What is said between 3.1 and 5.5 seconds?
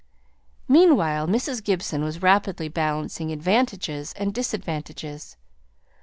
advantages and disadvantages.